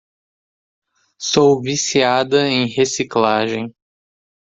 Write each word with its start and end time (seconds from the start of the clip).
Sou 1.19 1.61
viciada 1.61 2.47
em 2.47 2.65
reciclagem. 2.65 3.71